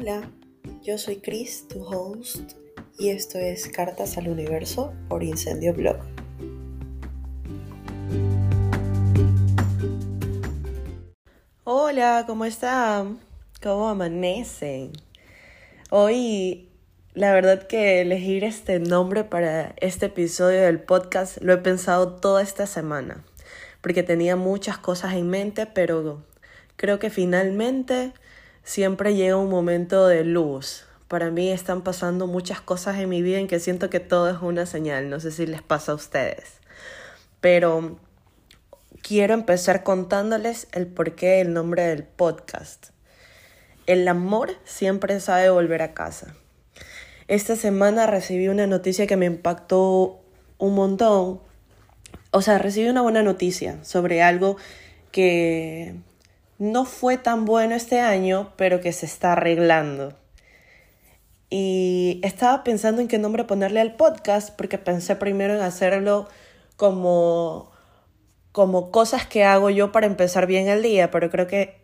Hola, 0.00 0.30
yo 0.82 0.96
soy 0.96 1.16
Chris, 1.16 1.68
tu 1.68 1.82
host, 1.84 2.52
y 2.98 3.10
esto 3.10 3.36
es 3.36 3.68
Cartas 3.68 4.16
al 4.16 4.28
Universo 4.28 4.94
por 5.10 5.22
Incendio 5.22 5.74
Blog. 5.74 5.98
Hola, 11.64 12.24
¿cómo 12.26 12.46
están? 12.46 13.20
¿Cómo 13.62 13.90
amanecen? 13.90 14.92
Hoy, 15.90 16.70
la 17.12 17.34
verdad 17.34 17.66
que 17.66 18.00
elegir 18.00 18.42
este 18.42 18.80
nombre 18.80 19.24
para 19.24 19.74
este 19.80 20.06
episodio 20.06 20.62
del 20.62 20.80
podcast 20.80 21.36
lo 21.42 21.52
he 21.52 21.58
pensado 21.58 22.16
toda 22.16 22.40
esta 22.40 22.66
semana, 22.66 23.22
porque 23.82 24.02
tenía 24.02 24.34
muchas 24.34 24.78
cosas 24.78 25.12
en 25.12 25.28
mente, 25.28 25.66
pero 25.66 26.24
creo 26.76 26.98
que 26.98 27.10
finalmente 27.10 28.14
siempre 28.70 29.16
llega 29.16 29.36
un 29.36 29.50
momento 29.50 30.06
de 30.06 30.22
luz. 30.22 30.84
Para 31.08 31.32
mí 31.32 31.50
están 31.50 31.82
pasando 31.82 32.28
muchas 32.28 32.60
cosas 32.60 33.00
en 33.00 33.08
mi 33.08 33.20
vida 33.20 33.38
en 33.38 33.48
que 33.48 33.58
siento 33.58 33.90
que 33.90 33.98
todo 33.98 34.30
es 34.30 34.36
una 34.40 34.64
señal. 34.64 35.10
No 35.10 35.18
sé 35.18 35.32
si 35.32 35.44
les 35.44 35.60
pasa 35.60 35.90
a 35.90 35.96
ustedes. 35.96 36.60
Pero 37.40 37.98
quiero 39.02 39.34
empezar 39.34 39.82
contándoles 39.82 40.68
el 40.70 40.86
porqué 40.86 41.38
del 41.38 41.52
nombre 41.52 41.82
del 41.82 42.04
podcast. 42.04 42.90
El 43.86 44.06
amor 44.06 44.52
siempre 44.62 45.18
sabe 45.18 45.50
volver 45.50 45.82
a 45.82 45.92
casa. 45.92 46.36
Esta 47.26 47.56
semana 47.56 48.06
recibí 48.06 48.46
una 48.46 48.68
noticia 48.68 49.08
que 49.08 49.16
me 49.16 49.26
impactó 49.26 50.20
un 50.58 50.76
montón. 50.76 51.40
O 52.30 52.40
sea, 52.40 52.58
recibí 52.58 52.88
una 52.88 53.02
buena 53.02 53.24
noticia 53.24 53.82
sobre 53.82 54.22
algo 54.22 54.58
que 55.10 55.96
no 56.60 56.84
fue 56.84 57.16
tan 57.16 57.46
bueno 57.46 57.74
este 57.74 58.00
año, 58.00 58.52
pero 58.56 58.80
que 58.82 58.92
se 58.92 59.06
está 59.06 59.32
arreglando. 59.32 60.12
Y 61.48 62.20
estaba 62.22 62.62
pensando 62.64 63.00
en 63.00 63.08
qué 63.08 63.18
nombre 63.18 63.44
ponerle 63.44 63.80
al 63.80 63.96
podcast, 63.96 64.54
porque 64.54 64.76
pensé 64.76 65.16
primero 65.16 65.54
en 65.54 65.62
hacerlo 65.62 66.28
como, 66.76 67.72
como 68.52 68.90
cosas 68.90 69.26
que 69.26 69.42
hago 69.42 69.70
yo 69.70 69.90
para 69.90 70.06
empezar 70.06 70.46
bien 70.46 70.68
el 70.68 70.82
día, 70.82 71.10
pero 71.10 71.30
creo 71.30 71.46
que 71.46 71.80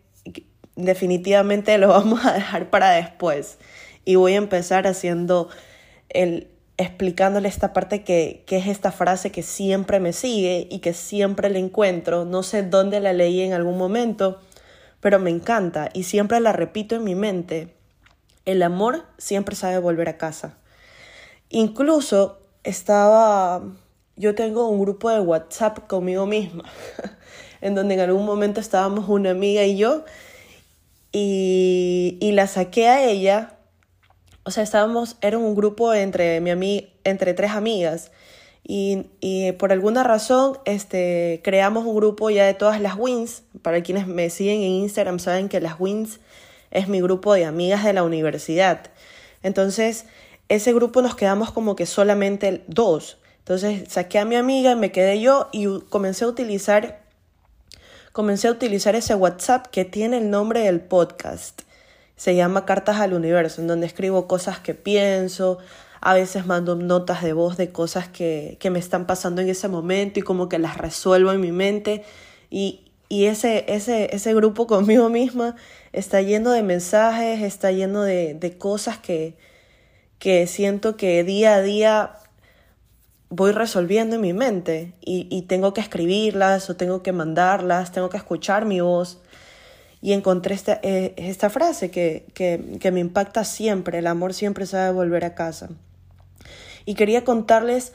definitivamente 0.77 1.79
lo 1.79 1.89
vamos 1.89 2.27
a 2.27 2.35
dejar 2.35 2.69
para 2.69 2.91
después. 2.91 3.57
Y 4.05 4.17
voy 4.17 4.35
a 4.35 4.37
empezar 4.37 4.87
haciendo 4.87 5.49
el 6.11 6.49
explicándole 6.77 7.49
esta 7.49 7.73
parte 7.73 8.05
que, 8.05 8.45
que 8.47 8.59
es 8.59 8.67
esta 8.67 8.93
frase 8.93 9.33
que 9.33 9.43
siempre 9.43 10.01
me 10.01 10.13
sigue 10.13 10.69
y 10.71 10.81
que 10.81 10.93
siempre 10.93 11.49
le 11.49 11.61
encuentro. 11.61 12.27
No 12.27 12.43
sé 12.43 12.63
dónde 12.63 13.01
la 13.01 13.15
leí 13.15 13.41
en 13.41 13.55
algún 13.55 13.79
momento, 13.79 14.39
pero 15.07 15.21
me 15.21 15.31
encanta 15.31 15.89
y 15.93 16.03
siempre 16.03 16.41
la 16.41 16.53
repito 16.53 16.97
en 16.97 17.05
mi 17.05 17.15
mente. 17.15 17.77
El 18.45 18.61
amor 18.61 19.05
siempre 19.19 19.55
sabe 19.55 19.79
volver 19.79 20.09
a 20.09 20.19
casa. 20.19 20.59
Incluso 21.49 22.41
estaba, 22.65 23.63
yo 24.17 24.35
tengo 24.35 24.69
un 24.69 24.81
grupo 24.81 25.09
de 25.09 25.21
WhatsApp 25.21 25.87
conmigo 25.87 26.27
misma, 26.27 26.65
en 27.61 27.77
donde 27.77 27.95
en 27.95 28.01
algún 28.01 28.27
momento 28.27 28.59
estábamos 28.59 29.09
una 29.09 29.31
amiga 29.31 29.63
y 29.63 29.77
yo, 29.77 30.05
y, 31.13 32.19
la 32.33 32.49
saqué 32.49 32.89
a 32.89 33.05
ella, 33.05 33.61
o 34.43 34.51
sea, 34.51 34.65
estábamos, 34.65 35.19
era 35.21 35.39
un 35.39 35.55
grupo 35.55 35.95
entre, 35.95 36.41
mi 36.41 36.93
entre 37.05 37.33
tres 37.33 37.53
amigas, 37.53 38.11
y, 38.69 39.07
y, 39.21 39.53
por 39.53 39.71
alguna 39.71 40.03
razón 40.03 40.59
este, 40.65 41.41
creamos 41.45 41.85
un 41.85 41.95
grupo 41.95 42.31
ya 42.31 42.45
de 42.45 42.55
todas 42.55 42.81
las 42.81 42.97
wins. 42.97 43.45
Para 43.63 43.83
quienes 43.83 44.09
me 44.09 44.29
siguen 44.29 44.63
en 44.63 44.71
Instagram 44.71 45.21
saben 45.21 45.49
que 45.49 45.61
las 45.61 45.79
wins 45.79 46.19
es 46.73 46.89
mi 46.89 47.01
grupo 47.01 47.35
de 47.35 47.45
amigas 47.45 47.85
de 47.85 47.93
la 47.93 48.03
universidad. 48.03 48.91
Entonces, 49.43 50.07
ese 50.49 50.73
grupo 50.73 51.01
nos 51.01 51.15
quedamos 51.15 51.53
como 51.53 51.77
que 51.77 51.87
solamente 51.87 52.65
dos. 52.67 53.19
Entonces, 53.39 53.85
saqué 53.89 54.19
a 54.19 54.25
mi 54.25 54.35
amiga, 54.35 54.75
me 54.75 54.91
quedé 54.91 55.21
yo 55.21 55.49
y 55.53 55.81
comencé 55.89 56.25
a 56.25 56.29
utilizar 56.29 57.07
comencé 58.17 58.49
a 58.49 58.51
utilizar 58.51 58.97
ese 58.97 59.15
WhatsApp 59.15 59.67
que 59.67 59.85
tiene 59.85 60.17
el 60.17 60.31
nombre 60.31 60.61
del 60.61 60.81
podcast. 60.81 61.63
Se 62.17 62.35
llama 62.35 62.65
Cartas 62.65 62.97
al 62.97 63.13
Universo, 63.13 63.61
en 63.61 63.67
donde 63.67 63.87
escribo 63.87 64.27
cosas 64.27 64.59
que 64.59 64.73
pienso, 64.73 65.59
a 66.01 66.15
veces 66.15 66.47
mando 66.47 66.77
notas 66.77 67.23
de 67.23 67.33
voz 67.33 67.57
de 67.57 67.73
cosas 67.73 68.09
que, 68.09 68.57
que 68.61 68.71
me 68.71 68.79
están 68.79 69.07
pasando 69.07 69.41
en 69.43 69.49
ese 69.49 69.69
momento 69.69 70.21
y 70.21 70.23
como 70.23 70.49
que 70.49 70.59
las 70.59 70.77
resuelvo 70.77 71.33
en 71.33 71.41
mi 71.41 71.53
mente. 71.53 72.05
Y, 72.51 72.93
y 73.09 73.27
ese, 73.27 73.65
ese, 73.69 74.15
ese 74.15 74.35
grupo 74.35 74.67
conmigo 74.69 75.09
misma 75.09 75.57
está 75.93 76.23
lleno 76.23 76.51
de 76.51 76.63
mensajes, 76.63 77.43
está 77.43 77.73
lleno 77.73 78.03
de, 78.03 78.35
de 78.35 78.59
cosas 78.59 78.99
que, 78.99 79.35
que 80.19 80.47
siento 80.47 80.97
que 80.97 81.25
día 81.25 81.55
a 81.55 81.63
día 81.63 82.13
voy 83.29 83.53
resolviendo 83.53 84.17
en 84.17 84.23
mi 84.23 84.33
mente 84.33 84.95
y, 85.01 85.27
y, 85.31 85.43
tengo 85.43 85.75
que 85.75 85.81
escribirlas 85.81 86.71
o 86.71 86.77
tengo 86.77 87.03
que 87.03 87.13
mandarlas, 87.13 87.91
tengo 87.93 88.09
que 88.09 88.17
escuchar 88.17 88.65
mi 88.65 88.81
voz. 88.81 89.21
Y 90.07 90.13
encontré 90.13 90.55
esta, 90.55 90.79
eh, 90.85 91.15
esta 91.17 91.51
frase 91.51 91.91
que, 91.91 92.27
que, 92.33 92.79
que 92.79 92.93
me 92.93 93.01
impacta 93.01 93.43
siempre, 93.43 93.99
el 93.99 94.07
amor 94.07 94.35
siempre 94.35 94.65
sabe 94.65 94.93
volver 94.93 95.25
a 95.25 95.35
casa 95.35 95.71
y 96.85 96.95
quería 96.95 97.25
contarles 97.25 97.93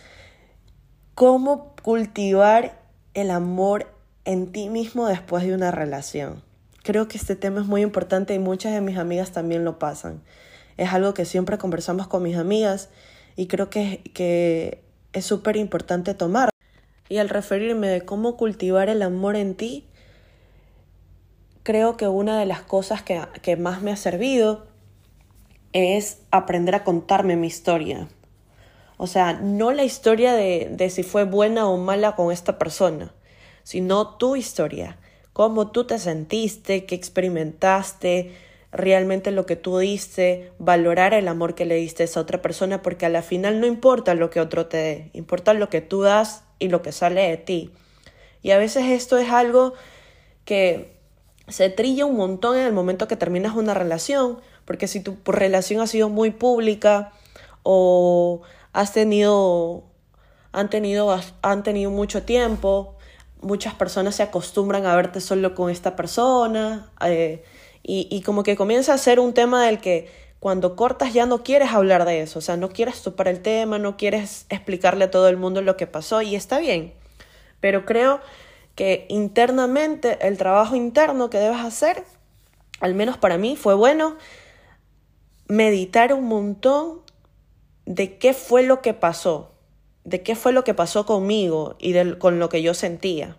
cómo 1.15 1.73
cultivar 1.81 2.77
el 3.13 3.31
amor 3.31 3.87
en 4.25 4.51
ti 4.51 4.67
mismo 4.67 5.07
después 5.07 5.45
de 5.45 5.55
una 5.55 5.71
relación. 5.71 6.43
Creo 6.83 7.07
que 7.07 7.17
este 7.17 7.37
tema 7.37 7.61
es 7.61 7.67
muy 7.67 7.81
importante 7.81 8.33
y 8.33 8.39
muchas 8.39 8.73
de 8.73 8.81
mis 8.81 8.97
amigas 8.97 9.31
también 9.31 9.63
lo 9.63 9.79
pasan. 9.79 10.21
Es 10.75 10.91
algo 10.91 11.13
que 11.13 11.23
siempre 11.23 11.57
conversamos 11.57 12.09
con 12.09 12.23
mis 12.23 12.35
amigas 12.35 12.89
y 13.37 13.47
creo 13.47 13.69
que, 13.69 14.01
que 14.13 14.83
es 15.13 15.25
súper 15.25 15.55
importante 15.55 16.13
tomar. 16.13 16.49
Y 17.07 17.19
al 17.19 17.29
referirme 17.29 17.87
de 17.87 18.01
cómo 18.01 18.35
cultivar 18.35 18.89
el 18.89 19.01
amor 19.01 19.37
en 19.37 19.55
ti, 19.55 19.87
creo 21.63 21.97
que 21.97 22.07
una 22.07 22.39
de 22.39 22.45
las 22.45 22.61
cosas 22.61 23.01
que, 23.01 23.21
que 23.41 23.55
más 23.55 23.81
me 23.81 23.91
ha 23.91 23.97
servido 23.97 24.65
es 25.73 26.19
aprender 26.31 26.75
a 26.75 26.83
contarme 26.83 27.35
mi 27.35 27.47
historia. 27.47 28.07
O 28.97 29.07
sea, 29.07 29.33
no 29.33 29.71
la 29.71 29.83
historia 29.83 30.33
de, 30.33 30.69
de 30.71 30.89
si 30.89 31.03
fue 31.03 31.23
buena 31.23 31.67
o 31.67 31.77
mala 31.77 32.15
con 32.15 32.31
esta 32.31 32.59
persona, 32.59 33.13
sino 33.63 34.15
tu 34.17 34.35
historia, 34.35 34.97
cómo 35.33 35.71
tú 35.71 35.85
te 35.85 35.97
sentiste, 35.97 36.85
qué 36.85 36.95
experimentaste, 36.95 38.31
realmente 38.71 39.31
lo 39.31 39.45
que 39.45 39.55
tú 39.55 39.79
diste, 39.79 40.51
valorar 40.57 41.13
el 41.13 41.27
amor 41.27 41.55
que 41.55 41.65
le 41.65 41.75
diste 41.75 42.03
a 42.03 42.05
esa 42.05 42.21
otra 42.21 42.41
persona, 42.41 42.81
porque 42.81 43.05
a 43.05 43.09
la 43.09 43.21
final 43.21 43.59
no 43.59 43.67
importa 43.67 44.13
lo 44.13 44.29
que 44.29 44.39
otro 44.39 44.67
te 44.67 44.77
dé, 44.77 45.09
importa 45.13 45.53
lo 45.53 45.69
que 45.69 45.81
tú 45.81 46.01
das 46.01 46.43
y 46.59 46.69
lo 46.69 46.81
que 46.81 46.91
sale 46.91 47.21
de 47.21 47.37
ti. 47.37 47.71
Y 48.41 48.51
a 48.51 48.57
veces 48.57 48.85
esto 48.85 49.17
es 49.17 49.29
algo 49.29 49.73
que 50.45 51.00
se 51.51 51.69
trilla 51.69 52.05
un 52.05 52.17
montón 52.17 52.57
en 52.57 52.65
el 52.65 52.73
momento 52.73 53.07
que 53.07 53.15
terminas 53.15 53.55
una 53.55 53.73
relación, 53.73 54.39
porque 54.65 54.87
si 54.87 55.01
tu 55.01 55.17
relación 55.25 55.81
ha 55.81 55.87
sido 55.87 56.09
muy 56.09 56.31
pública 56.31 57.11
o 57.63 58.41
has 58.73 58.93
tenido, 58.93 59.83
han 60.51 60.69
tenido, 60.69 61.19
han 61.41 61.63
tenido 61.63 61.91
mucho 61.91 62.23
tiempo, 62.23 62.95
muchas 63.41 63.73
personas 63.73 64.15
se 64.15 64.23
acostumbran 64.23 64.85
a 64.85 64.95
verte 64.95 65.21
solo 65.21 65.55
con 65.55 65.69
esta 65.69 65.95
persona 65.95 66.89
eh, 67.05 67.43
y, 67.83 68.07
y 68.09 68.21
como 68.21 68.43
que 68.43 68.55
comienza 68.55 68.93
a 68.93 68.97
ser 68.97 69.19
un 69.19 69.33
tema 69.33 69.65
del 69.65 69.79
que 69.79 70.09
cuando 70.39 70.75
cortas 70.75 71.13
ya 71.13 71.25
no 71.25 71.43
quieres 71.43 71.71
hablar 71.71 72.05
de 72.05 72.21
eso, 72.21 72.39
o 72.39 72.41
sea, 72.41 72.57
no 72.57 72.69
quieres 72.69 73.01
topar 73.01 73.27
el 73.27 73.41
tema, 73.41 73.77
no 73.77 73.97
quieres 73.97 74.45
explicarle 74.49 75.05
a 75.05 75.11
todo 75.11 75.27
el 75.27 75.37
mundo 75.37 75.61
lo 75.61 75.77
que 75.77 75.85
pasó 75.85 76.21
y 76.21 76.35
está 76.35 76.59
bien, 76.59 76.93
pero 77.59 77.85
creo 77.85 78.21
internamente 79.09 80.17
el 80.27 80.37
trabajo 80.37 80.75
interno 80.75 81.29
que 81.29 81.37
debes 81.37 81.59
hacer, 81.59 82.03
al 82.79 82.95
menos 82.95 83.17
para 83.17 83.37
mí, 83.37 83.55
fue 83.55 83.75
bueno 83.75 84.15
meditar 85.47 86.13
un 86.13 86.25
montón 86.25 87.01
de 87.85 88.17
qué 88.17 88.33
fue 88.33 88.63
lo 88.63 88.81
que 88.81 88.95
pasó, 88.95 89.51
de 90.03 90.23
qué 90.23 90.35
fue 90.35 90.51
lo 90.51 90.63
que 90.63 90.73
pasó 90.73 91.05
conmigo 91.05 91.75
y 91.77 91.91
de, 91.91 92.17
con 92.17 92.39
lo 92.39 92.49
que 92.49 92.63
yo 92.63 92.73
sentía. 92.73 93.37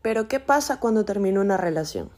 Pero 0.00 0.28
¿qué 0.28 0.40
pasa 0.40 0.80
cuando 0.80 1.04
termina 1.04 1.40
una 1.40 1.58
relación? 1.58 2.08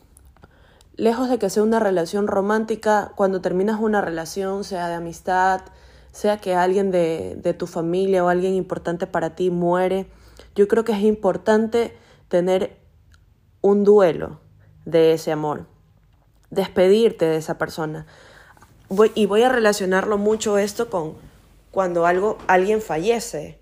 Lejos 0.94 1.28
de 1.30 1.38
que 1.38 1.50
sea 1.50 1.64
una 1.64 1.80
relación 1.80 2.28
romántica, 2.28 3.12
cuando 3.16 3.40
terminas 3.40 3.80
una 3.80 4.00
relación, 4.00 4.62
sea 4.62 4.88
de 4.88 4.94
amistad, 4.94 5.62
sea 6.12 6.36
que 6.36 6.54
alguien 6.54 6.92
de, 6.92 7.34
de 7.42 7.54
tu 7.54 7.66
familia 7.66 8.24
o 8.24 8.28
alguien 8.28 8.54
importante 8.54 9.08
para 9.08 9.34
ti 9.34 9.50
muere, 9.50 10.06
yo 10.54 10.68
creo 10.68 10.84
que 10.84 10.92
es 10.92 11.02
importante 11.02 11.96
tener 12.28 12.76
un 13.60 13.84
duelo 13.84 14.40
de 14.84 15.12
ese 15.12 15.32
amor, 15.32 15.66
despedirte 16.50 17.24
de 17.24 17.36
esa 17.36 17.58
persona, 17.58 18.06
y 19.14 19.26
voy 19.26 19.42
a 19.42 19.48
relacionarlo 19.48 20.18
mucho 20.18 20.58
esto 20.58 20.90
con 20.90 21.14
cuando 21.70 22.06
algo, 22.06 22.38
alguien 22.46 22.82
fallece. 22.82 23.58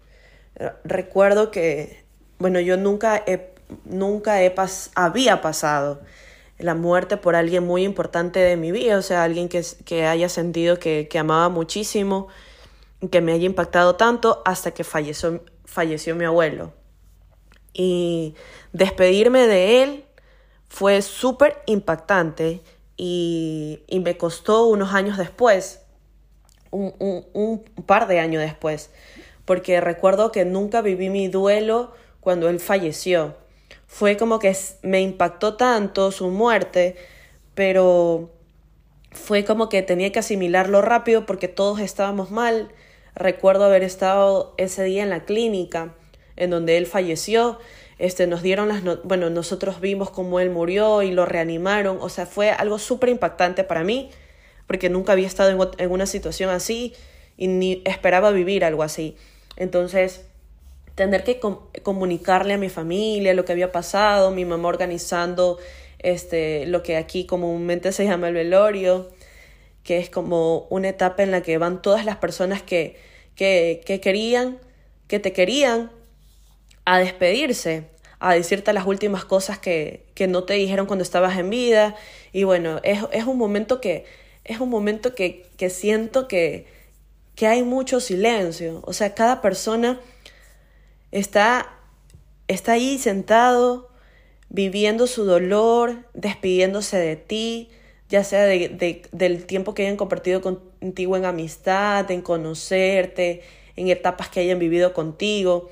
Recuerdo 0.84 1.50
que, 1.50 2.04
bueno, 2.38 2.60
yo 2.60 2.76
nunca, 2.76 3.22
he, 3.26 3.54
nunca 3.84 4.42
he 4.42 4.52
había 4.94 5.40
pasado 5.40 6.00
la 6.58 6.74
muerte 6.74 7.16
por 7.16 7.36
alguien 7.36 7.64
muy 7.64 7.84
importante 7.84 8.40
de 8.40 8.56
mi 8.56 8.72
vida, 8.72 8.98
o 8.98 9.02
sea, 9.02 9.22
alguien 9.22 9.48
que, 9.48 9.64
que 9.84 10.06
haya 10.06 10.28
sentido 10.28 10.78
que, 10.78 11.08
que 11.08 11.18
amaba 11.18 11.48
muchísimo, 11.48 12.28
que 13.10 13.20
me 13.20 13.32
haya 13.32 13.46
impactado 13.46 13.96
tanto 13.96 14.42
hasta 14.44 14.72
que 14.72 14.84
falleció, 14.84 15.42
falleció 15.64 16.14
mi 16.16 16.24
abuelo. 16.24 16.74
Y 17.72 18.34
despedirme 18.72 19.46
de 19.46 19.82
él 19.82 20.04
fue 20.68 21.02
súper 21.02 21.62
impactante 21.66 22.60
y, 22.96 23.80
y, 23.86 24.00
me 24.00 24.16
costó 24.16 24.66
unos 24.66 24.92
años 24.92 25.16
después, 25.16 25.82
un, 26.70 26.94
un, 26.98 27.26
un 27.32 27.64
par 27.86 28.06
de 28.06 28.20
años 28.20 28.42
después, 28.42 28.90
porque 29.44 29.80
recuerdo 29.80 30.32
que 30.32 30.44
nunca 30.44 30.82
viví 30.82 31.08
mi 31.08 31.28
duelo 31.28 31.92
cuando 32.20 32.48
él 32.48 32.60
falleció 32.60 33.34
fue 33.90 34.16
como 34.16 34.38
que 34.38 34.56
me 34.82 35.00
impactó 35.00 35.56
tanto 35.56 36.12
su 36.12 36.28
muerte, 36.28 36.94
pero 37.54 38.30
fue 39.10 39.44
como 39.44 39.68
que 39.68 39.82
tenía 39.82 40.12
que 40.12 40.20
asimilarlo 40.20 40.80
rápido 40.80 41.26
porque 41.26 41.48
todos 41.48 41.80
estábamos 41.80 42.30
mal. 42.30 42.70
Recuerdo 43.16 43.64
haber 43.64 43.82
estado 43.82 44.54
ese 44.58 44.84
día 44.84 45.02
en 45.02 45.10
la 45.10 45.24
clínica 45.24 45.96
en 46.40 46.50
donde 46.50 46.76
él 46.76 46.86
falleció. 46.86 47.60
Este, 47.98 48.26
nos 48.26 48.42
dieron 48.42 48.68
las 48.68 48.82
bueno, 49.04 49.30
nosotros 49.30 49.80
vimos 49.80 50.10
cómo 50.10 50.40
él 50.40 50.50
murió 50.50 51.02
y 51.02 51.12
lo 51.12 51.26
reanimaron. 51.26 51.98
O 52.00 52.08
sea, 52.08 52.26
fue 52.26 52.50
algo 52.50 52.78
súper 52.78 53.10
impactante 53.10 53.62
para 53.62 53.84
mí 53.84 54.10
porque 54.66 54.88
nunca 54.88 55.12
había 55.12 55.28
estado 55.28 55.50
en, 55.50 55.58
en 55.78 55.90
una 55.90 56.06
situación 56.06 56.50
así 56.50 56.94
y 57.36 57.46
ni 57.46 57.82
esperaba 57.84 58.32
vivir 58.32 58.64
algo 58.64 58.82
así. 58.82 59.16
Entonces, 59.56 60.24
tener 60.94 61.24
que 61.24 61.40
comunicarle 61.82 62.54
a 62.54 62.58
mi 62.58 62.68
familia 62.68 63.34
lo 63.34 63.44
que 63.44 63.52
había 63.52 63.72
pasado, 63.72 64.30
mi 64.30 64.44
mamá 64.44 64.68
organizando 64.68 65.58
este, 65.98 66.66
lo 66.66 66.82
que 66.82 66.96
aquí 66.96 67.26
comúnmente 67.26 67.92
se 67.92 68.04
llama 68.04 68.28
el 68.28 68.34
velorio, 68.34 69.10
que 69.82 69.98
es 69.98 70.10
como 70.10 70.66
una 70.70 70.88
etapa 70.88 71.22
en 71.22 71.30
la 71.30 71.42
que 71.42 71.58
van 71.58 71.82
todas 71.82 72.04
las 72.04 72.16
personas 72.16 72.62
que, 72.62 72.96
que, 73.34 73.80
que 73.84 74.00
querían, 74.00 74.58
que 75.08 75.18
te 75.18 75.32
querían, 75.32 75.90
a 76.84 76.98
despedirse, 76.98 77.88
a 78.18 78.34
decirte 78.34 78.72
las 78.72 78.86
últimas 78.86 79.24
cosas 79.24 79.58
que, 79.58 80.06
que 80.14 80.26
no 80.26 80.44
te 80.44 80.54
dijeron 80.54 80.86
cuando 80.86 81.02
estabas 81.02 81.38
en 81.38 81.50
vida. 81.50 81.96
Y 82.32 82.44
bueno, 82.44 82.80
es, 82.82 83.00
es 83.12 83.24
un 83.24 83.38
momento 83.38 83.80
que, 83.80 84.04
es 84.44 84.60
un 84.60 84.70
momento 84.70 85.14
que, 85.14 85.46
que 85.56 85.70
siento 85.70 86.28
que, 86.28 86.66
que 87.34 87.46
hay 87.46 87.62
mucho 87.62 88.00
silencio. 88.00 88.82
O 88.84 88.92
sea, 88.92 89.14
cada 89.14 89.40
persona 89.40 90.00
Está, 91.10 91.74
está 92.46 92.72
ahí 92.72 92.98
sentado, 92.98 93.88
viviendo 94.48 95.06
su 95.06 95.24
dolor, 95.24 96.04
despidiéndose 96.14 96.98
de 96.98 97.16
ti, 97.16 97.70
ya 98.08 98.22
sea 98.22 98.44
de, 98.44 99.02
del 99.10 99.46
tiempo 99.46 99.74
que 99.74 99.82
hayan 99.82 99.96
compartido 99.96 100.40
contigo 100.40 101.16
en 101.16 101.24
amistad, 101.24 102.08
en 102.10 102.22
conocerte, 102.22 103.42
en 103.76 103.88
etapas 103.88 104.28
que 104.28 104.40
hayan 104.40 104.58
vivido 104.60 104.92
contigo. 104.92 105.68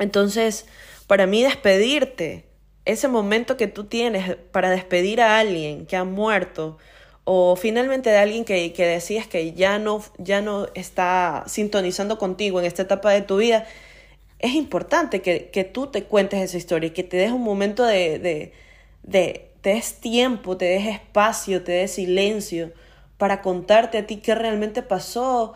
Entonces, 0.00 0.66
para 1.06 1.26
mí 1.26 1.42
despedirte, 1.42 2.46
ese 2.84 3.06
momento 3.06 3.56
que 3.56 3.68
tú 3.68 3.84
tienes 3.84 4.36
para 4.50 4.70
despedir 4.70 5.20
a 5.20 5.38
alguien 5.38 5.86
que 5.86 5.96
ha 5.96 6.04
muerto, 6.04 6.78
o 7.24 7.54
finalmente 7.54 8.10
de 8.10 8.18
alguien 8.18 8.44
que, 8.44 8.72
que 8.72 8.86
decías 8.86 9.26
que 9.26 9.52
ya 9.52 9.78
no, 9.78 10.02
ya 10.18 10.40
no 10.40 10.66
está 10.74 11.44
sintonizando 11.46 12.18
contigo 12.18 12.58
en 12.58 12.66
esta 12.66 12.82
etapa 12.82 13.12
de 13.12 13.22
tu 13.22 13.36
vida, 13.36 13.66
es 14.40 14.54
importante 14.54 15.20
que, 15.20 15.50
que, 15.50 15.64
tú 15.64 15.88
te 15.88 16.04
cuentes 16.04 16.40
esa 16.40 16.56
historia 16.56 16.88
y 16.88 16.92
que 16.92 17.04
te 17.04 17.18
des 17.18 17.30
un 17.30 17.42
momento 17.44 17.84
de, 17.84 18.18
de, 18.18 18.52
de, 19.02 19.50
te 19.60 19.74
des 19.74 20.00
tiempo, 20.00 20.56
te 20.56 20.64
des 20.64 20.86
espacio, 20.86 21.62
te 21.62 21.72
des 21.72 21.92
silencio 21.92 22.72
para 23.18 23.42
contarte 23.42 23.98
a 23.98 24.06
ti 24.06 24.16
qué 24.16 24.34
realmente 24.34 24.82
pasó, 24.82 25.52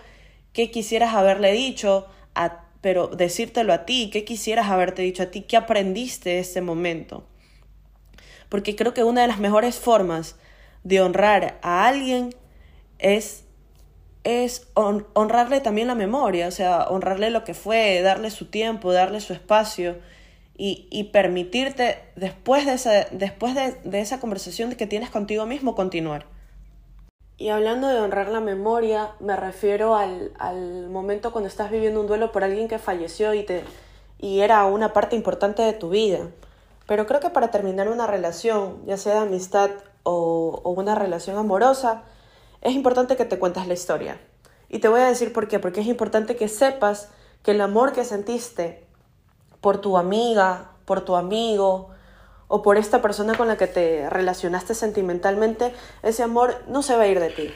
qué 0.52 0.70
quisieras 0.70 1.14
haberle 1.14 1.52
dicho, 1.52 2.06
a, 2.34 2.63
pero 2.84 3.06
decírtelo 3.06 3.72
a 3.72 3.86
ti, 3.86 4.10
qué 4.12 4.26
quisieras 4.26 4.68
haberte 4.68 5.00
dicho 5.00 5.22
a 5.22 5.30
ti, 5.30 5.40
qué 5.40 5.56
aprendiste 5.56 6.28
de 6.28 6.40
ese 6.40 6.60
momento. 6.60 7.24
Porque 8.50 8.76
creo 8.76 8.92
que 8.92 9.02
una 9.02 9.22
de 9.22 9.26
las 9.26 9.38
mejores 9.38 9.76
formas 9.76 10.36
de 10.82 11.00
honrar 11.00 11.58
a 11.62 11.86
alguien 11.86 12.34
es 12.98 13.44
es 14.22 14.68
honrarle 14.74 15.62
también 15.62 15.86
la 15.86 15.94
memoria, 15.94 16.46
o 16.46 16.50
sea, 16.50 16.84
honrarle 16.88 17.30
lo 17.30 17.42
que 17.42 17.54
fue, 17.54 18.02
darle 18.02 18.30
su 18.30 18.50
tiempo, 18.50 18.92
darle 18.92 19.22
su 19.22 19.32
espacio 19.32 19.96
y, 20.54 20.86
y 20.90 21.04
permitirte 21.04 22.00
después, 22.16 22.66
de 22.66 23.06
después 23.12 23.54
de, 23.54 23.76
de 23.82 24.00
esa 24.00 24.20
conversación 24.20 24.74
que 24.74 24.86
tienes 24.86 25.08
contigo 25.08 25.46
mismo 25.46 25.74
continuar. 25.74 26.26
Y 27.36 27.48
hablando 27.48 27.88
de 27.88 27.98
honrar 27.98 28.28
la 28.28 28.40
memoria, 28.40 29.10
me 29.18 29.34
refiero 29.34 29.96
al, 29.96 30.32
al 30.38 30.88
momento 30.88 31.32
cuando 31.32 31.48
estás 31.48 31.70
viviendo 31.70 32.00
un 32.00 32.06
duelo 32.06 32.30
por 32.30 32.44
alguien 32.44 32.68
que 32.68 32.78
falleció 32.78 33.34
y, 33.34 33.42
te, 33.42 33.64
y 34.18 34.40
era 34.40 34.64
una 34.66 34.92
parte 34.92 35.16
importante 35.16 35.62
de 35.62 35.72
tu 35.72 35.90
vida. 35.90 36.28
Pero 36.86 37.06
creo 37.06 37.20
que 37.20 37.30
para 37.30 37.50
terminar 37.50 37.88
una 37.88 38.06
relación, 38.06 38.84
ya 38.86 38.96
sea 38.96 39.14
de 39.14 39.20
amistad 39.20 39.70
o, 40.04 40.60
o 40.62 40.70
una 40.70 40.94
relación 40.94 41.36
amorosa, 41.36 42.04
es 42.60 42.74
importante 42.74 43.16
que 43.16 43.24
te 43.24 43.38
cuentes 43.38 43.66
la 43.66 43.74
historia. 43.74 44.20
Y 44.68 44.78
te 44.78 44.88
voy 44.88 45.00
a 45.00 45.08
decir 45.08 45.32
por 45.32 45.48
qué, 45.48 45.58
porque 45.58 45.80
es 45.80 45.86
importante 45.88 46.36
que 46.36 46.46
sepas 46.46 47.08
que 47.42 47.50
el 47.50 47.60
amor 47.60 47.92
que 47.92 48.04
sentiste 48.04 48.86
por 49.60 49.78
tu 49.78 49.98
amiga, 49.98 50.70
por 50.84 51.00
tu 51.04 51.16
amigo 51.16 51.90
o 52.54 52.62
por 52.62 52.78
esta 52.78 53.02
persona 53.02 53.34
con 53.34 53.48
la 53.48 53.56
que 53.56 53.66
te 53.66 54.08
relacionaste 54.08 54.76
sentimentalmente, 54.76 55.74
ese 56.04 56.22
amor 56.22 56.62
no 56.68 56.82
se 56.82 56.94
va 56.94 57.02
a 57.02 57.08
ir 57.08 57.18
de 57.18 57.30
ti. 57.30 57.50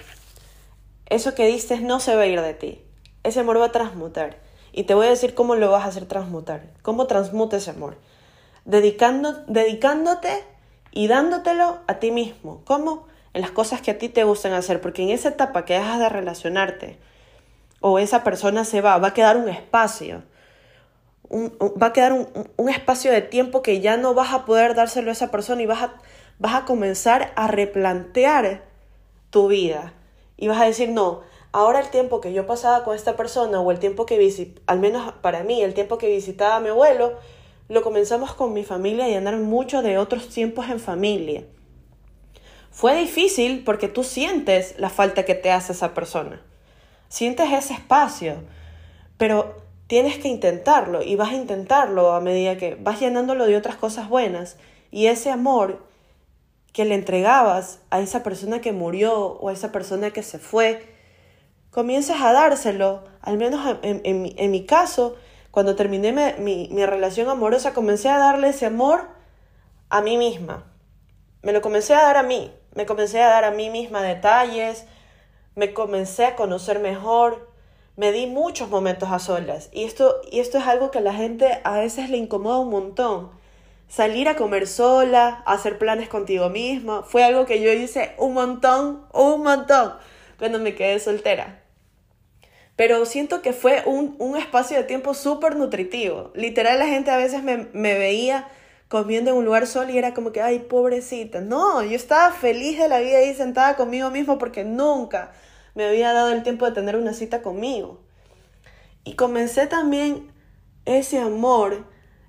Eso 1.06 1.36
que 1.36 1.46
diste 1.46 1.78
no 1.78 2.00
se 2.00 2.16
va 2.16 2.22
a 2.22 2.26
ir 2.26 2.40
de 2.40 2.52
ti. 2.52 2.82
Ese 3.22 3.38
amor 3.38 3.60
va 3.60 3.66
a 3.66 3.70
transmutar. 3.70 4.38
Y 4.72 4.82
te 4.82 4.94
voy 4.94 5.06
a 5.06 5.10
decir 5.10 5.34
cómo 5.34 5.54
lo 5.54 5.70
vas 5.70 5.84
a 5.84 5.88
hacer 5.90 6.06
transmutar. 6.06 6.62
Cómo 6.82 7.06
transmuta 7.06 7.58
ese 7.58 7.70
amor. 7.70 7.96
Dedicando, 8.64 9.44
dedicándote 9.46 10.42
y 10.90 11.06
dándotelo 11.06 11.78
a 11.86 11.94
ti 12.00 12.10
mismo. 12.10 12.62
¿Cómo? 12.64 13.06
en 13.34 13.42
las 13.42 13.52
cosas 13.52 13.80
que 13.80 13.92
a 13.92 13.98
ti 13.98 14.08
te 14.08 14.24
gustan 14.24 14.52
hacer, 14.52 14.80
porque 14.80 15.04
en 15.04 15.10
esa 15.10 15.28
etapa 15.28 15.64
que 15.64 15.74
dejas 15.74 16.00
de 16.00 16.08
relacionarte 16.08 16.98
o 17.78 18.00
esa 18.00 18.24
persona 18.24 18.64
se 18.64 18.80
va, 18.80 18.98
va 18.98 19.08
a 19.08 19.14
quedar 19.14 19.36
un 19.36 19.48
espacio, 19.48 20.24
va 21.30 21.88
a 21.88 21.92
quedar 21.92 22.12
un, 22.12 22.68
espacio 22.68 23.12
de 23.12 23.22
tiempo 23.22 23.62
que 23.62 23.80
ya 23.80 23.96
no 23.96 24.14
vas 24.14 24.32
a 24.32 24.44
poder 24.44 24.74
dárselo 24.74 25.10
a 25.10 25.12
esa 25.12 25.30
persona 25.30 25.62
y 25.62 25.66
vas 25.66 25.82
a, 25.82 25.94
vas 26.38 26.54
a 26.54 26.64
comenzar 26.64 27.32
a 27.36 27.48
replantear 27.48 28.64
tu 29.30 29.48
vida 29.48 29.92
y 30.36 30.48
vas 30.48 30.60
a 30.60 30.64
decir, 30.64 30.88
no, 30.88 31.20
ahora 31.52 31.80
el 31.80 31.88
tiempo 31.90 32.20
que 32.20 32.32
yo 32.32 32.46
pasaba 32.46 32.84
con 32.84 32.96
esta 32.96 33.16
persona 33.16 33.60
o 33.60 33.70
el 33.70 33.78
tiempo 33.78 34.06
que 34.06 34.18
visitaba, 34.18 34.62
al 34.66 34.80
menos 34.80 35.12
para 35.20 35.42
mí, 35.42 35.62
el 35.62 35.74
tiempo 35.74 35.98
que 35.98 36.08
visitaba 36.08 36.56
a 36.56 36.60
mi 36.60 36.68
abuelo, 36.68 37.18
lo 37.68 37.82
comenzamos 37.82 38.34
con 38.34 38.54
mi 38.54 38.64
familia 38.64 39.08
y 39.08 39.14
andar 39.14 39.36
mucho 39.36 39.82
de 39.82 39.98
otros 39.98 40.28
tiempos 40.28 40.70
en 40.70 40.80
familia. 40.80 41.44
Fue 42.70 42.96
difícil 42.96 43.64
porque 43.64 43.88
tú 43.88 44.04
sientes 44.04 44.76
la 44.78 44.88
falta 44.88 45.24
que 45.24 45.34
te 45.34 45.50
hace 45.50 45.72
esa 45.72 45.92
persona. 45.92 46.40
Sientes 47.08 47.50
ese 47.52 47.74
espacio, 47.74 48.36
pero 49.16 49.67
tienes 49.88 50.18
que 50.18 50.28
intentarlo 50.28 51.02
y 51.02 51.16
vas 51.16 51.30
a 51.30 51.36
intentarlo 51.36 52.12
a 52.12 52.20
medida 52.20 52.56
que 52.56 52.76
vas 52.76 53.00
llenándolo 53.00 53.46
de 53.46 53.56
otras 53.56 53.76
cosas 53.76 54.08
buenas 54.08 54.56
y 54.90 55.06
ese 55.06 55.30
amor 55.30 55.82
que 56.72 56.84
le 56.84 56.94
entregabas 56.94 57.80
a 57.90 57.98
esa 58.00 58.22
persona 58.22 58.60
que 58.60 58.72
murió 58.72 59.16
o 59.16 59.48
a 59.48 59.52
esa 59.52 59.72
persona 59.72 60.12
que 60.12 60.22
se 60.22 60.38
fue, 60.38 60.86
comienzas 61.70 62.20
a 62.20 62.32
dárselo, 62.32 63.04
al 63.22 63.38
menos 63.38 63.78
en, 63.82 64.50
mi 64.50 64.66
caso, 64.66 65.16
cuando 65.50 65.74
terminé 65.74 66.12
mi, 66.38 66.68
mi 66.70 66.86
relación 66.86 67.28
amorosa, 67.28 67.72
comencé 67.72 68.10
a 68.10 68.18
darle 68.18 68.50
ese 68.50 68.66
amor 68.66 69.08
a 69.88 70.02
mí 70.02 70.18
misma. 70.18 70.70
Me 71.42 71.52
lo 71.52 71.62
comencé 71.62 71.94
a 71.94 72.02
dar 72.02 72.16
a 72.18 72.22
mí, 72.22 72.52
me 72.74 72.84
comencé 72.84 73.22
a 73.22 73.28
dar 73.28 73.44
a 73.44 73.50
mí 73.50 73.70
misma 73.70 74.02
detalles, 74.02 74.84
me 75.54 75.72
comencé 75.72 76.26
a 76.26 76.36
conocer 76.36 76.78
mejor, 76.78 77.47
me 77.98 78.12
di 78.12 78.28
muchos 78.28 78.70
momentos 78.70 79.10
a 79.10 79.18
solas. 79.18 79.70
Y 79.72 79.82
esto, 79.82 80.20
y 80.30 80.38
esto 80.38 80.56
es 80.56 80.68
algo 80.68 80.92
que 80.92 80.98
a 80.98 81.02
la 81.02 81.12
gente 81.12 81.60
a 81.64 81.80
veces 81.80 82.10
le 82.10 82.16
incomoda 82.16 82.60
un 82.60 82.70
montón. 82.70 83.28
Salir 83.88 84.28
a 84.28 84.36
comer 84.36 84.68
sola, 84.68 85.42
hacer 85.46 85.78
planes 85.78 86.08
contigo 86.08 86.48
misma, 86.48 87.02
fue 87.02 87.24
algo 87.24 87.44
que 87.44 87.60
yo 87.60 87.72
hice 87.72 88.14
un 88.16 88.34
montón, 88.34 89.04
un 89.12 89.42
montón, 89.42 89.94
cuando 90.38 90.60
me 90.60 90.76
quedé 90.76 91.00
soltera. 91.00 91.60
Pero 92.76 93.04
siento 93.04 93.42
que 93.42 93.52
fue 93.52 93.82
un, 93.84 94.14
un 94.20 94.36
espacio 94.36 94.76
de 94.76 94.84
tiempo 94.84 95.12
súper 95.12 95.56
nutritivo. 95.56 96.30
Literal, 96.34 96.78
la 96.78 96.86
gente 96.86 97.10
a 97.10 97.16
veces 97.16 97.42
me, 97.42 97.66
me 97.72 97.98
veía 97.98 98.46
comiendo 98.86 99.32
en 99.32 99.38
un 99.38 99.44
lugar 99.44 99.66
solo 99.66 99.90
y 99.90 99.98
era 99.98 100.14
como 100.14 100.30
que, 100.30 100.40
ay, 100.40 100.60
pobrecita. 100.60 101.40
No, 101.40 101.82
yo 101.82 101.96
estaba 101.96 102.30
feliz 102.30 102.78
de 102.78 102.88
la 102.88 103.00
vida 103.00 103.18
ahí 103.18 103.34
sentada 103.34 103.74
conmigo 103.74 104.10
mismo 104.10 104.38
porque 104.38 104.62
nunca 104.62 105.32
me 105.78 105.84
había 105.84 106.12
dado 106.12 106.32
el 106.32 106.42
tiempo 106.42 106.66
de 106.66 106.72
tener 106.72 106.96
una 106.96 107.12
cita 107.12 107.40
conmigo. 107.40 108.00
Y 109.04 109.14
comencé 109.14 109.68
también 109.68 110.32
ese 110.86 111.20
amor 111.20 111.84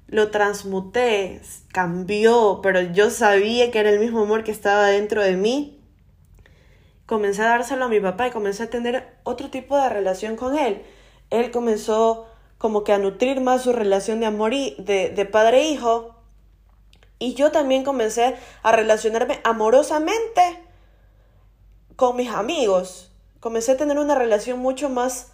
lo 0.06 0.30
transmuté, 0.30 1.42
cambió, 1.74 2.60
pero 2.62 2.80
yo 2.80 3.10
sabía 3.10 3.72
que 3.72 3.80
era 3.80 3.90
el 3.90 4.00
mismo 4.00 4.22
amor 4.22 4.44
que 4.44 4.52
estaba 4.52 4.86
dentro 4.86 5.24
de 5.24 5.36
mí. 5.36 5.82
Comencé 7.08 7.42
a 7.42 7.46
dárselo 7.46 7.86
a 7.86 7.90
mi 7.90 8.00
papá 8.00 8.28
y 8.28 8.32
comencé 8.32 8.62
a 8.62 8.70
tener 8.70 9.18
otro 9.24 9.50
tipo 9.50 9.76
de 9.76 9.90
relación 9.90 10.36
con 10.36 10.56
él. 10.56 10.84
Él 11.32 11.50
comenzó 11.50 12.28
como 12.60 12.84
que 12.84 12.94
a 12.94 13.00
nutrir 13.00 13.42
más 13.42 13.64
su 13.64 13.74
relación 13.74 14.20
de 14.20 14.28
amor 14.28 14.54
y 14.54 14.76
de, 14.78 15.10
de 15.10 15.26
padre-hijo. 15.26 16.18
E 17.20 17.26
y 17.26 17.34
yo 17.34 17.52
también 17.52 17.84
comencé 17.84 18.36
a 18.62 18.72
relacionarme 18.74 19.40
amorosamente 19.44 20.44
con 21.96 22.16
mis 22.16 22.30
amigos. 22.30 23.09
Comencé 23.40 23.74
a 23.74 23.78
tener 23.78 23.98
una 23.98 24.16
relación 24.16 24.60
mucho 24.60 24.90
más 24.90 25.32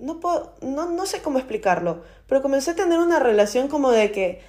no, 0.00 0.18
puedo, 0.18 0.54
no, 0.62 0.90
no 0.90 1.06
sé 1.06 1.20
cómo 1.20 1.38
explicarlo, 1.38 2.02
pero 2.26 2.42
comencé 2.42 2.72
a 2.72 2.74
tener 2.74 2.98
una 2.98 3.18
relación 3.18 3.68
como 3.68 3.90
de 3.90 4.10
que 4.10 4.40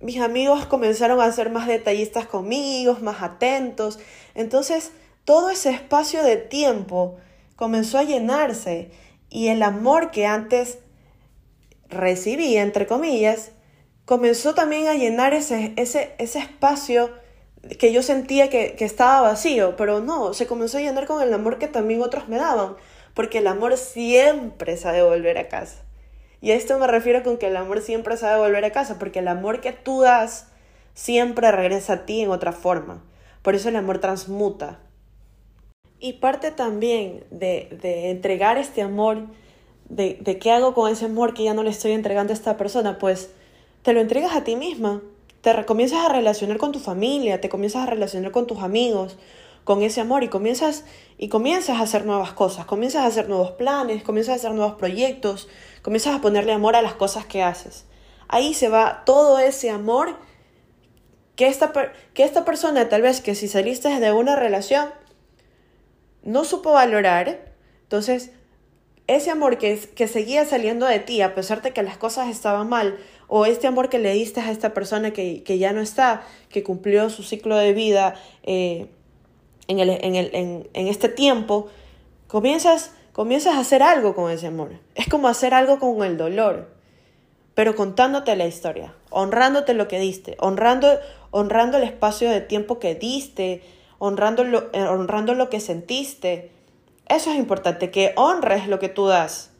mis 0.00 0.20
amigos 0.20 0.66
comenzaron 0.66 1.20
a 1.20 1.30
ser 1.32 1.50
más 1.50 1.68
detallistas 1.68 2.26
conmigo, 2.26 2.98
más 3.00 3.22
atentos. 3.22 4.00
Entonces, 4.34 4.90
todo 5.24 5.50
ese 5.50 5.70
espacio 5.70 6.24
de 6.24 6.36
tiempo 6.36 7.16
comenzó 7.54 7.98
a 7.98 8.02
llenarse 8.02 8.90
y 9.30 9.48
el 9.48 9.62
amor 9.62 10.10
que 10.10 10.26
antes 10.26 10.78
recibía, 11.88 12.62
entre 12.62 12.86
comillas, 12.88 13.52
comenzó 14.04 14.54
también 14.54 14.88
a 14.88 14.94
llenar 14.94 15.32
ese, 15.34 15.72
ese, 15.76 16.16
ese 16.18 16.40
espacio 16.40 17.10
que 17.78 17.92
yo 17.92 18.02
sentía 18.02 18.50
que, 18.50 18.74
que 18.74 18.84
estaba 18.84 19.20
vacío, 19.20 19.76
pero 19.76 20.00
no, 20.00 20.34
se 20.34 20.46
comenzó 20.46 20.78
a 20.78 20.80
llenar 20.80 21.06
con 21.06 21.22
el 21.22 21.32
amor 21.32 21.58
que 21.58 21.68
también 21.68 22.02
otros 22.02 22.28
me 22.28 22.36
daban 22.36 22.76
porque 23.14 23.38
el 23.38 23.46
amor 23.46 23.76
siempre 23.76 24.76
sabe 24.76 25.02
volver 25.02 25.38
a 25.38 25.48
casa. 25.48 25.82
Y 26.40 26.50
a 26.50 26.54
esto 26.54 26.78
me 26.78 26.86
refiero 26.86 27.22
con 27.22 27.38
que 27.38 27.48
el 27.48 27.56
amor 27.56 27.80
siempre 27.80 28.16
sabe 28.16 28.40
volver 28.40 28.64
a 28.64 28.72
casa, 28.72 28.98
porque 28.98 29.20
el 29.20 29.28
amor 29.28 29.60
que 29.60 29.72
tú 29.72 30.00
das 30.00 30.48
siempre 30.94 31.50
regresa 31.52 31.92
a 31.94 32.06
ti 32.06 32.20
en 32.20 32.30
otra 32.30 32.52
forma. 32.52 33.02
Por 33.42 33.54
eso 33.54 33.68
el 33.68 33.76
amor 33.76 33.98
transmuta. 33.98 34.80
Y 36.00 36.14
parte 36.14 36.50
también 36.50 37.24
de, 37.30 37.68
de 37.80 38.10
entregar 38.10 38.58
este 38.58 38.82
amor, 38.82 39.26
de, 39.88 40.18
de 40.20 40.38
qué 40.38 40.50
hago 40.50 40.74
con 40.74 40.90
ese 40.90 41.04
amor 41.04 41.32
que 41.32 41.44
ya 41.44 41.54
no 41.54 41.62
le 41.62 41.70
estoy 41.70 41.92
entregando 41.92 42.32
a 42.32 42.34
esta 42.34 42.56
persona, 42.56 42.98
pues 42.98 43.30
te 43.82 43.92
lo 43.92 44.00
entregas 44.00 44.34
a 44.34 44.42
ti 44.42 44.56
misma. 44.56 45.00
Te 45.42 45.64
comienzas 45.64 46.06
a 46.06 46.08
relacionar 46.08 46.56
con 46.56 46.72
tu 46.72 46.78
familia, 46.78 47.40
te 47.40 47.48
comienzas 47.48 47.82
a 47.82 47.90
relacionar 47.90 48.30
con 48.30 48.46
tus 48.46 48.60
amigos, 48.60 49.18
con 49.64 49.82
ese 49.82 50.00
amor 50.00 50.22
y 50.22 50.28
comienzas 50.28 50.84
y 51.18 51.28
comienzas 51.28 51.78
a 51.78 51.82
hacer 51.82 52.06
nuevas 52.06 52.32
cosas, 52.32 52.64
comienzas 52.64 53.02
a 53.02 53.06
hacer 53.06 53.28
nuevos 53.28 53.52
planes, 53.52 54.02
comienzas 54.02 54.34
a 54.34 54.36
hacer 54.36 54.52
nuevos 54.52 54.74
proyectos, 54.74 55.48
comienzas 55.82 56.14
a 56.14 56.20
ponerle 56.20 56.52
amor 56.52 56.76
a 56.76 56.82
las 56.82 56.94
cosas 56.94 57.26
que 57.26 57.42
haces. 57.42 57.86
Ahí 58.28 58.54
se 58.54 58.68
va 58.68 59.02
todo 59.04 59.38
ese 59.38 59.70
amor 59.70 60.16
que 61.36 61.48
esta, 61.48 61.72
que 62.14 62.24
esta 62.24 62.44
persona 62.44 62.88
tal 62.88 63.02
vez 63.02 63.20
que 63.20 63.34
si 63.34 63.48
saliste 63.48 63.88
de 63.88 64.12
una 64.12 64.36
relación 64.36 64.90
no 66.22 66.44
supo 66.44 66.72
valorar, 66.72 67.52
entonces 67.82 68.30
ese 69.08 69.30
amor 69.30 69.58
que, 69.58 69.76
que 69.78 70.06
seguía 70.06 70.44
saliendo 70.44 70.86
de 70.86 71.00
ti 71.00 71.20
a 71.20 71.34
pesar 71.34 71.62
de 71.62 71.72
que 71.72 71.82
las 71.82 71.96
cosas 71.96 72.28
estaban 72.28 72.68
mal, 72.68 72.98
o 73.34 73.46
este 73.46 73.66
amor 73.66 73.88
que 73.88 73.98
le 73.98 74.12
diste 74.12 74.40
a 74.40 74.50
esta 74.50 74.74
persona 74.74 75.14
que, 75.14 75.42
que 75.42 75.56
ya 75.56 75.72
no 75.72 75.80
está, 75.80 76.22
que 76.50 76.62
cumplió 76.62 77.08
su 77.08 77.22
ciclo 77.22 77.56
de 77.56 77.72
vida, 77.72 78.14
eh, 78.42 78.88
en, 79.68 79.78
el, 79.78 79.88
en, 79.88 80.16
el, 80.16 80.28
en, 80.34 80.68
en 80.74 80.86
este 80.86 81.08
tiempo, 81.08 81.68
comienzas, 82.26 82.90
comienzas 83.14 83.54
a 83.54 83.60
hacer 83.60 83.82
algo 83.82 84.14
con 84.14 84.30
ese 84.30 84.48
amor. 84.48 84.72
Es 84.96 85.08
como 85.08 85.28
hacer 85.28 85.54
algo 85.54 85.78
con 85.78 86.04
el 86.04 86.18
dolor, 86.18 86.74
pero 87.54 87.74
contándote 87.74 88.36
la 88.36 88.44
historia, 88.44 88.92
honrándote 89.08 89.72
lo 89.72 89.88
que 89.88 89.98
diste, 89.98 90.36
honrando, 90.38 90.98
honrando 91.30 91.78
el 91.78 91.84
espacio 91.84 92.30
de 92.30 92.42
tiempo 92.42 92.78
que 92.80 92.94
diste, 92.94 93.62
honrando 93.98 94.44
lo, 94.44 94.68
eh, 94.74 94.82
honrando 94.82 95.32
lo 95.32 95.48
que 95.48 95.60
sentiste. 95.60 96.50
Eso 97.08 97.30
es 97.30 97.38
importante, 97.38 97.90
que 97.90 98.12
honres 98.16 98.68
lo 98.68 98.78
que 98.78 98.90
tú 98.90 99.06
das. 99.06 99.51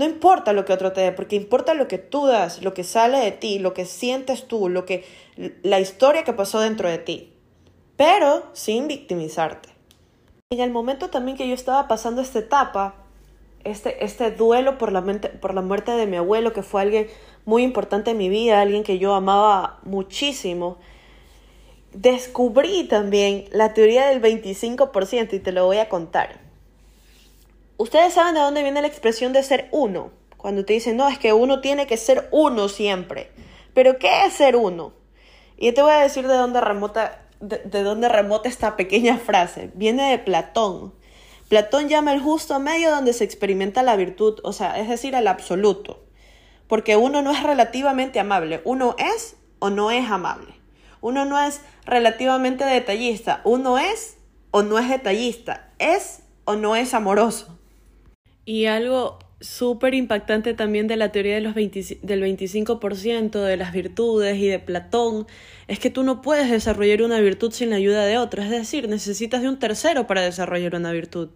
No 0.00 0.06
importa 0.06 0.52
lo 0.52 0.64
que 0.64 0.72
otro 0.72 0.92
te 0.92 1.00
dé, 1.00 1.12
porque 1.12 1.36
importa 1.36 1.74
lo 1.74 1.86
que 1.86 1.98
tú 1.98 2.26
das, 2.26 2.62
lo 2.62 2.74
que 2.74 2.82
sale 2.82 3.18
de 3.18 3.30
ti, 3.30 3.58
lo 3.58 3.74
que 3.74 3.84
sientes 3.84 4.48
tú, 4.48 4.68
lo 4.68 4.84
que 4.84 5.04
la 5.62 5.78
historia 5.78 6.24
que 6.24 6.32
pasó 6.32 6.58
dentro 6.60 6.88
de 6.88 6.98
ti 6.98 7.30
pero 8.00 8.44
sin 8.54 8.88
victimizarte. 8.88 9.68
En 10.48 10.60
el 10.60 10.70
momento 10.70 11.10
también 11.10 11.36
que 11.36 11.46
yo 11.46 11.52
estaba 11.52 11.86
pasando 11.86 12.22
esta 12.22 12.38
etapa, 12.38 12.94
este, 13.62 14.02
este 14.02 14.30
duelo 14.30 14.78
por 14.78 14.90
la, 14.90 15.02
mente, 15.02 15.28
por 15.28 15.52
la 15.52 15.60
muerte 15.60 15.92
de 15.92 16.06
mi 16.06 16.16
abuelo, 16.16 16.54
que 16.54 16.62
fue 16.62 16.80
alguien 16.80 17.08
muy 17.44 17.62
importante 17.62 18.12
en 18.12 18.16
mi 18.16 18.30
vida, 18.30 18.62
alguien 18.62 18.84
que 18.84 18.98
yo 18.98 19.12
amaba 19.12 19.80
muchísimo, 19.82 20.78
descubrí 21.92 22.84
también 22.84 23.44
la 23.50 23.74
teoría 23.74 24.06
del 24.06 24.22
25% 24.22 25.34
y 25.34 25.38
te 25.40 25.52
lo 25.52 25.66
voy 25.66 25.76
a 25.76 25.90
contar. 25.90 26.40
Ustedes 27.80 28.12
saben 28.12 28.34
de 28.34 28.40
dónde 28.40 28.62
viene 28.62 28.82
la 28.82 28.88
expresión 28.88 29.32
de 29.32 29.42
ser 29.42 29.70
uno. 29.70 30.10
Cuando 30.36 30.66
te 30.66 30.74
dicen, 30.74 30.98
no, 30.98 31.08
es 31.08 31.18
que 31.18 31.32
uno 31.32 31.62
tiene 31.62 31.86
que 31.86 31.96
ser 31.96 32.28
uno 32.30 32.68
siempre. 32.68 33.30
Pero 33.72 33.98
¿qué 33.98 34.26
es 34.26 34.34
ser 34.34 34.54
uno? 34.54 34.92
Y 35.56 35.68
yo 35.68 35.72
te 35.72 35.80
voy 35.80 35.92
a 35.92 36.00
decir 36.00 36.28
de 36.28 36.34
dónde 36.34 36.60
remota 36.60 37.22
de, 37.40 37.82
dónde 37.82 38.10
remota 38.10 38.50
esta 38.50 38.76
pequeña 38.76 39.16
frase. 39.16 39.70
Viene 39.72 40.10
de 40.10 40.18
Platón. 40.18 40.92
Platón 41.48 41.88
llama 41.88 42.12
el 42.12 42.20
justo 42.20 42.60
medio 42.60 42.90
donde 42.90 43.14
se 43.14 43.24
experimenta 43.24 43.82
la 43.82 43.96
virtud, 43.96 44.40
o 44.44 44.52
sea, 44.52 44.78
es 44.78 44.90
decir, 44.90 45.14
el 45.14 45.26
absoluto. 45.26 46.04
Porque 46.68 46.98
uno 46.98 47.22
no 47.22 47.30
es 47.30 47.42
relativamente 47.42 48.20
amable, 48.20 48.60
uno 48.64 48.94
es 48.98 49.36
o 49.58 49.70
no 49.70 49.90
es 49.90 50.10
amable. 50.10 50.52
Uno 51.00 51.24
no 51.24 51.40
es 51.40 51.62
relativamente 51.86 52.66
detallista, 52.66 53.40
uno 53.44 53.78
es 53.78 54.18
o 54.50 54.62
no 54.62 54.78
es 54.78 54.90
detallista, 54.90 55.70
es 55.78 56.24
o 56.44 56.56
no 56.56 56.76
es 56.76 56.92
amoroso. 56.92 57.56
Y 58.50 58.66
algo 58.66 59.20
súper 59.40 59.94
impactante 59.94 60.54
también 60.54 60.88
de 60.88 60.96
la 60.96 61.12
teoría 61.12 61.36
de 61.36 61.40
los 61.40 61.54
del 61.54 62.20
25% 62.20 63.44
de 63.44 63.56
las 63.56 63.72
virtudes 63.72 64.38
y 64.38 64.48
de 64.48 64.58
Platón 64.58 65.28
es 65.68 65.78
que 65.78 65.88
tú 65.88 66.02
no 66.02 66.20
puedes 66.20 66.50
desarrollar 66.50 67.02
una 67.02 67.20
virtud 67.20 67.52
sin 67.52 67.70
la 67.70 67.76
ayuda 67.76 68.04
de 68.06 68.18
otro, 68.18 68.42
es 68.42 68.50
decir, 68.50 68.88
necesitas 68.88 69.42
de 69.42 69.48
un 69.48 69.60
tercero 69.60 70.08
para 70.08 70.22
desarrollar 70.22 70.74
una 70.74 70.90
virtud. 70.90 71.28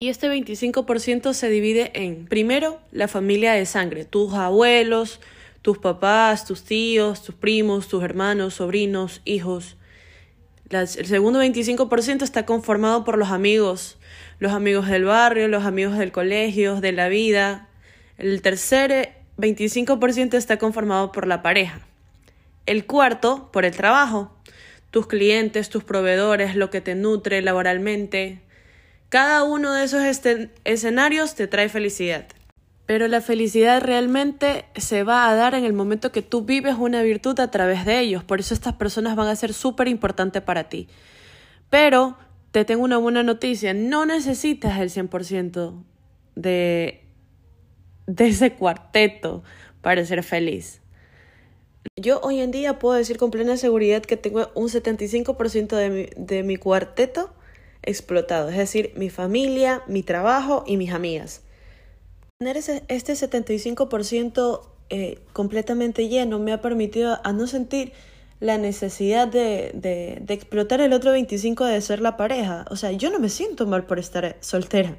Y 0.00 0.10
este 0.10 0.28
25% 0.28 1.32
se 1.32 1.48
divide 1.48 1.92
en, 1.94 2.26
primero, 2.26 2.78
la 2.90 3.08
familia 3.08 3.54
de 3.54 3.64
sangre, 3.64 4.04
tus 4.04 4.34
abuelos, 4.34 5.18
tus 5.62 5.78
papás, 5.78 6.44
tus 6.44 6.62
tíos, 6.62 7.22
tus 7.22 7.34
primos, 7.34 7.88
tus 7.88 8.04
hermanos, 8.04 8.52
sobrinos, 8.52 9.22
hijos. 9.24 9.78
el 10.68 10.88
segundo 10.88 11.42
25% 11.42 12.20
está 12.20 12.44
conformado 12.44 13.02
por 13.02 13.16
los 13.16 13.30
amigos, 13.30 13.96
los 14.42 14.50
amigos 14.50 14.88
del 14.88 15.04
barrio, 15.04 15.46
los 15.46 15.64
amigos 15.64 15.96
del 15.96 16.10
colegio, 16.10 16.80
de 16.80 16.90
la 16.90 17.06
vida. 17.06 17.68
El 18.18 18.42
tercer 18.42 19.12
25% 19.38 20.34
está 20.34 20.56
conformado 20.56 21.12
por 21.12 21.28
la 21.28 21.42
pareja. 21.42 21.78
El 22.66 22.84
cuarto, 22.84 23.50
por 23.52 23.64
el 23.64 23.76
trabajo. 23.76 24.36
Tus 24.90 25.06
clientes, 25.06 25.68
tus 25.68 25.84
proveedores, 25.84 26.56
lo 26.56 26.70
que 26.70 26.80
te 26.80 26.96
nutre 26.96 27.40
laboralmente. 27.40 28.40
Cada 29.10 29.44
uno 29.44 29.74
de 29.74 29.84
esos 29.84 30.02
escenarios 30.64 31.36
te 31.36 31.46
trae 31.46 31.68
felicidad. 31.68 32.26
Pero 32.84 33.06
la 33.06 33.20
felicidad 33.20 33.80
realmente 33.80 34.64
se 34.74 35.04
va 35.04 35.30
a 35.30 35.36
dar 35.36 35.54
en 35.54 35.64
el 35.64 35.72
momento 35.72 36.10
que 36.10 36.22
tú 36.22 36.42
vives 36.42 36.74
una 36.76 37.02
virtud 37.02 37.38
a 37.38 37.52
través 37.52 37.84
de 37.84 38.00
ellos. 38.00 38.24
Por 38.24 38.40
eso 38.40 38.54
estas 38.54 38.74
personas 38.74 39.14
van 39.14 39.28
a 39.28 39.36
ser 39.36 39.52
súper 39.54 39.86
importantes 39.86 40.42
para 40.42 40.64
ti. 40.64 40.88
Pero 41.70 42.16
te 42.52 42.66
tengo 42.66 42.84
una 42.84 42.98
buena 42.98 43.22
noticia, 43.22 43.74
no 43.74 44.04
necesitas 44.06 44.78
el 44.78 44.90
100% 44.90 45.82
de, 46.36 47.00
de 48.06 48.26
ese 48.26 48.52
cuarteto 48.52 49.42
para 49.80 50.04
ser 50.04 50.22
feliz. 50.22 50.80
Yo 51.96 52.20
hoy 52.20 52.40
en 52.40 52.50
día 52.50 52.78
puedo 52.78 52.94
decir 52.94 53.16
con 53.16 53.30
plena 53.30 53.56
seguridad 53.56 54.02
que 54.02 54.16
tengo 54.16 54.50
un 54.54 54.68
75% 54.68 55.76
de 55.76 55.90
mi, 55.90 56.06
de 56.16 56.42
mi 56.42 56.56
cuarteto 56.56 57.32
explotado, 57.82 58.50
es 58.50 58.56
decir, 58.56 58.92
mi 58.96 59.10
familia, 59.10 59.82
mi 59.88 60.02
trabajo 60.02 60.62
y 60.66 60.76
mis 60.76 60.92
amigas. 60.92 61.42
Tener 62.38 62.56
ese, 62.56 62.84
este 62.88 63.14
75% 63.14 64.60
eh, 64.90 65.18
completamente 65.32 66.08
lleno 66.08 66.38
me 66.38 66.52
ha 66.52 66.60
permitido 66.60 67.18
a 67.24 67.32
no 67.32 67.46
sentir 67.46 67.92
la 68.42 68.58
necesidad 68.58 69.28
de, 69.28 69.70
de, 69.72 70.18
de, 70.20 70.34
explotar 70.34 70.80
el 70.80 70.92
otro 70.92 71.12
25 71.12 71.64
de 71.64 71.80
ser 71.80 72.00
la 72.00 72.16
pareja. 72.16 72.64
O 72.70 72.76
sea, 72.76 72.90
yo 72.90 73.08
no 73.10 73.20
me 73.20 73.28
siento 73.28 73.68
mal 73.68 73.84
por 73.84 74.00
estar 74.00 74.36
soltera. 74.40 74.96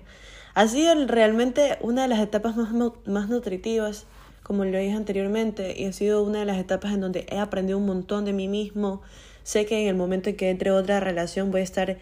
Ha 0.53 0.65
sido 0.69 0.95
realmente 1.07 1.77
una 1.81 2.03
de 2.03 2.07
las 2.07 2.21
etapas 2.21 2.55
más, 2.55 2.69
más 3.05 3.27
nutritivas, 3.27 4.05
como 4.43 4.63
lo 4.63 4.77
dije 4.77 4.93
anteriormente, 4.93 5.75
y 5.77 5.87
ha 5.87 5.91
sido 5.91 6.23
una 6.23 6.39
de 6.39 6.45
las 6.45 6.57
etapas 6.57 6.93
en 6.93 7.01
donde 7.01 7.25
he 7.29 7.37
aprendido 7.37 7.77
un 7.77 7.85
montón 7.85 8.23
de 8.23 8.31
mí 8.31 8.47
mismo. 8.47 9.01
Sé 9.43 9.65
que 9.65 9.81
en 9.81 9.89
el 9.89 9.95
momento 9.95 10.29
en 10.29 10.37
que 10.37 10.49
entre 10.49 10.71
otra 10.71 11.01
relación 11.01 11.51
voy 11.51 11.59
a 11.59 11.65
estar 11.65 11.97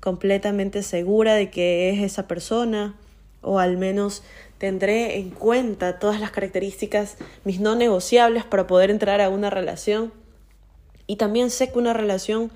completamente 0.00 0.82
segura 0.82 1.32
de 1.34 1.48
que 1.48 1.88
es 1.88 2.02
esa 2.02 2.28
persona 2.28 2.94
o 3.40 3.58
al 3.58 3.78
menos 3.78 4.22
tendré 4.58 5.16
en 5.16 5.30
cuenta 5.30 5.98
todas 5.98 6.20
las 6.20 6.30
características, 6.30 7.16
mis 7.44 7.58
no 7.58 7.74
negociables 7.74 8.44
para 8.44 8.66
poder 8.66 8.90
entrar 8.90 9.22
a 9.22 9.30
una 9.30 9.48
relación. 9.48 10.12
Y 11.06 11.16
también 11.16 11.50
sé 11.50 11.70
que 11.70 11.78
una 11.78 11.92
relación 11.92 12.50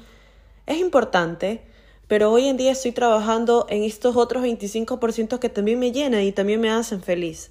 es 0.67 0.79
importante, 0.79 1.63
pero 2.07 2.33
hoy 2.33 2.49
en 2.49 2.57
día 2.57 2.73
estoy 2.73 2.93
trabajando 2.93 3.67
en 3.69 3.83
estos 3.83 4.17
otros 4.17 4.43
25% 4.43 5.39
que 5.39 5.49
también 5.49 5.79
me 5.79 5.93
llenan 5.93 6.23
y 6.23 6.33
también 6.33 6.61
me 6.61 6.71
hacen 6.71 7.03
feliz. 7.03 7.51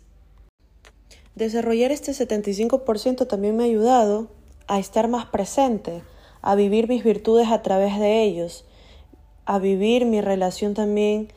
Desarrollar 1.36 1.92
este 1.92 2.14
75% 2.14 3.28
también 3.28 3.56
me 3.56 3.64
ha 3.64 3.68
ayudado 3.68 4.30
a 4.68 4.80
estar 4.80 5.08
más 5.08 5.28
presente, 5.28 6.02
a 6.42 6.56
vivir 6.56 6.88
mis 6.88 7.04
virtudes 7.04 7.50
a 7.50 7.62
través 7.62 8.00
de 8.00 8.24
ellos, 8.24 8.66
a 9.46 9.60
vivir 9.60 10.06
mi 10.06 10.22
relación 10.22 10.74
también, 10.74 11.32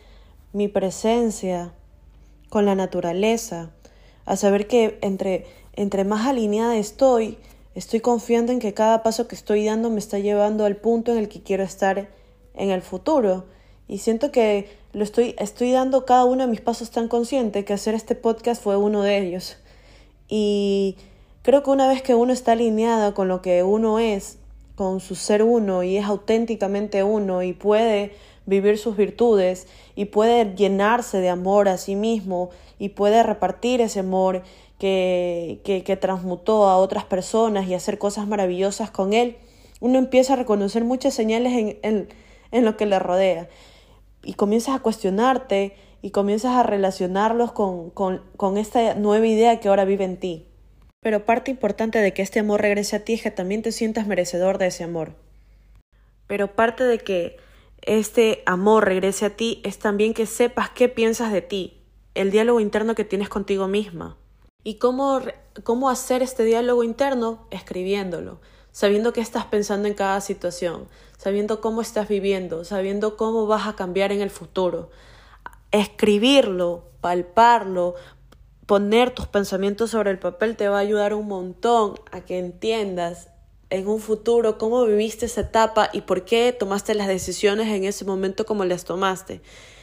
mi 0.52 0.68
presencia 0.68 1.72
con 2.48 2.64
la 2.64 2.74
naturaleza, 2.74 3.70
a 4.24 4.36
saber 4.36 4.66
que 4.66 4.98
entre, 5.02 5.46
entre 5.74 6.04
más 6.04 6.26
alineada 6.26 6.76
estoy, 6.76 7.38
estoy 7.80 8.00
confiando 8.00 8.52
en 8.52 8.58
que 8.58 8.74
cada 8.74 9.02
paso 9.02 9.26
que 9.26 9.34
estoy 9.34 9.64
dando 9.64 9.88
me 9.88 10.00
está 10.00 10.18
llevando 10.18 10.66
al 10.66 10.76
punto 10.76 11.12
en 11.12 11.18
el 11.18 11.30
que 11.30 11.42
quiero 11.42 11.64
estar 11.64 12.10
en 12.52 12.70
el 12.70 12.82
futuro. 12.82 13.46
Y 13.88 13.98
siento 13.98 14.30
que 14.30 14.68
lo 14.92 15.02
estoy, 15.02 15.34
estoy 15.38 15.72
dando 15.72 16.04
cada 16.04 16.26
uno 16.26 16.44
de 16.44 16.50
mis 16.50 16.60
pasos 16.60 16.90
tan 16.90 17.08
consciente 17.08 17.64
que 17.64 17.72
hacer 17.72 17.94
este 17.94 18.14
podcast 18.14 18.62
fue 18.62 18.76
uno 18.76 19.02
de 19.02 19.18
ellos. 19.18 19.56
Y 20.28 20.98
creo 21.40 21.62
que 21.62 21.70
una 21.70 21.88
vez 21.88 22.02
que 22.02 22.14
uno 22.14 22.34
está 22.34 22.52
alineado 22.52 23.14
con 23.14 23.28
lo 23.28 23.40
que 23.40 23.62
uno 23.62 23.98
es, 23.98 24.36
con 24.74 25.00
su 25.00 25.14
ser 25.14 25.42
uno 25.42 25.82
y 25.82 25.96
es 25.96 26.04
auténticamente 26.04 27.02
uno 27.02 27.42
y 27.42 27.54
puede 27.54 28.12
vivir 28.44 28.76
sus 28.76 28.94
virtudes 28.94 29.66
y 29.96 30.04
puede 30.04 30.54
llenarse 30.54 31.18
de 31.18 31.30
amor 31.30 31.66
a 31.68 31.78
sí 31.78 31.96
mismo 31.96 32.50
y 32.78 32.90
puede 32.90 33.22
repartir 33.22 33.80
ese 33.80 34.00
amor 34.00 34.42
que, 34.80 35.60
que, 35.62 35.84
que 35.84 35.96
transmutó 35.96 36.64
a 36.64 36.78
otras 36.78 37.04
personas 37.04 37.68
y 37.68 37.74
hacer 37.74 37.98
cosas 37.98 38.26
maravillosas 38.26 38.90
con 38.90 39.12
él, 39.12 39.36
uno 39.78 39.98
empieza 39.98 40.32
a 40.32 40.36
reconocer 40.36 40.84
muchas 40.84 41.14
señales 41.14 41.52
en, 41.52 41.78
en, 41.82 42.08
en 42.50 42.64
lo 42.64 42.76
que 42.76 42.86
le 42.86 42.98
rodea 42.98 43.48
y 44.22 44.34
comienzas 44.34 44.74
a 44.74 44.80
cuestionarte 44.80 45.76
y 46.02 46.10
comienzas 46.10 46.56
a 46.56 46.62
relacionarlos 46.62 47.52
con, 47.52 47.90
con, 47.90 48.22
con 48.38 48.56
esta 48.56 48.94
nueva 48.94 49.26
idea 49.26 49.60
que 49.60 49.68
ahora 49.68 49.84
vive 49.84 50.04
en 50.04 50.16
ti. 50.16 50.46
Pero 51.00 51.26
parte 51.26 51.50
importante 51.50 51.98
de 51.98 52.14
que 52.14 52.22
este 52.22 52.40
amor 52.40 52.62
regrese 52.62 52.96
a 52.96 53.04
ti 53.04 53.14
es 53.14 53.22
que 53.22 53.30
también 53.30 53.62
te 53.62 53.72
sientas 53.72 54.06
merecedor 54.06 54.56
de 54.56 54.68
ese 54.68 54.84
amor. 54.84 55.12
Pero 56.26 56.54
parte 56.54 56.84
de 56.84 56.98
que 56.98 57.36
este 57.82 58.42
amor 58.46 58.86
regrese 58.86 59.26
a 59.26 59.36
ti 59.36 59.60
es 59.62 59.78
también 59.78 60.14
que 60.14 60.24
sepas 60.24 60.70
qué 60.70 60.88
piensas 60.88 61.32
de 61.32 61.42
ti, 61.42 61.82
el 62.14 62.30
diálogo 62.30 62.60
interno 62.60 62.94
que 62.94 63.04
tienes 63.04 63.28
contigo 63.28 63.68
misma. 63.68 64.16
¿Y 64.62 64.74
cómo, 64.74 65.20
cómo 65.64 65.88
hacer 65.88 66.22
este 66.22 66.44
diálogo 66.44 66.84
interno? 66.84 67.46
Escribiéndolo, 67.50 68.40
sabiendo 68.72 69.12
qué 69.12 69.20
estás 69.20 69.46
pensando 69.46 69.88
en 69.88 69.94
cada 69.94 70.20
situación, 70.20 70.86
sabiendo 71.16 71.60
cómo 71.60 71.80
estás 71.80 72.08
viviendo, 72.08 72.64
sabiendo 72.64 73.16
cómo 73.16 73.46
vas 73.46 73.66
a 73.66 73.74
cambiar 73.74 74.12
en 74.12 74.20
el 74.20 74.30
futuro. 74.30 74.90
Escribirlo, 75.70 76.84
palparlo, 77.00 77.94
poner 78.66 79.14
tus 79.14 79.26
pensamientos 79.26 79.90
sobre 79.90 80.10
el 80.10 80.18
papel 80.18 80.56
te 80.56 80.68
va 80.68 80.76
a 80.76 80.80
ayudar 80.80 81.14
un 81.14 81.26
montón 81.26 81.94
a 82.12 82.20
que 82.20 82.38
entiendas 82.38 83.28
en 83.70 83.88
un 83.88 84.00
futuro 84.00 84.58
cómo 84.58 84.84
viviste 84.84 85.26
esa 85.26 85.42
etapa 85.42 85.88
y 85.92 86.02
por 86.02 86.24
qué 86.24 86.52
tomaste 86.52 86.94
las 86.94 87.06
decisiones 87.06 87.68
en 87.68 87.84
ese 87.84 88.04
momento 88.04 88.44
como 88.44 88.64
las 88.64 88.84
tomaste 88.84 89.40